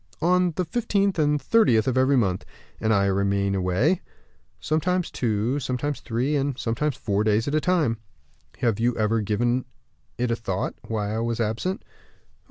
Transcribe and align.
"On 0.23 0.49
the 0.55 0.65
fifteenth 0.65 1.19
and 1.19 1.39
thirtieth 1.39 1.87
of 1.87 1.95
every 1.95 2.17
month." 2.17 2.43
"And 2.79 2.91
I 2.91 3.05
remain 3.05 3.53
away?" 3.53 4.01
"Sometimes 4.59 5.11
two, 5.11 5.59
sometimes 5.59 5.99
three, 5.99 6.35
and 6.35 6.57
sometimes 6.57 6.95
four 6.97 7.23
days 7.23 7.47
at 7.47 7.53
a 7.53 7.61
time." 7.61 7.99
"Have 8.61 8.79
you 8.79 8.97
ever 8.97 9.21
given 9.21 9.63
it 10.17 10.31
a 10.31 10.35
thought, 10.35 10.73
why 10.87 11.13
I 11.13 11.19
was 11.19 11.39
absent?" 11.39 11.83